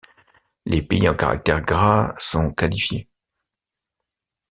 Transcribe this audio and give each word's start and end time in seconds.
Les 0.65 0.81
pays 0.81 1.07
en 1.07 1.13
caractère 1.13 1.61
gras 1.61 2.15
sont 2.17 2.51
qualifiés. 2.53 3.07